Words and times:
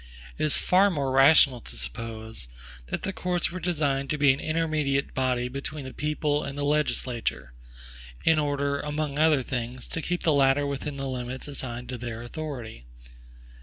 It 0.39 0.43
is 0.45 0.57
far 0.57 0.89
more 0.89 1.11
rational 1.11 1.61
to 1.61 1.77
suppose, 1.77 2.47
that 2.87 3.03
the 3.03 3.13
courts 3.13 3.51
were 3.51 3.59
designed 3.59 4.09
to 4.09 4.17
be 4.17 4.33
an 4.33 4.39
intermediate 4.39 5.13
body 5.13 5.47
between 5.47 5.85
the 5.85 5.93
people 5.93 6.43
and 6.43 6.57
the 6.57 6.63
legislature, 6.65 7.53
in 8.25 8.39
order, 8.39 8.79
among 8.79 9.19
other 9.19 9.43
things, 9.43 9.87
to 9.89 10.01
keep 10.01 10.23
the 10.23 10.33
latter 10.33 10.65
within 10.65 10.97
the 10.97 11.05
limits 11.07 11.47
assigned 11.47 11.87
to 11.89 11.99
their 11.99 12.23
authority. 12.23 12.85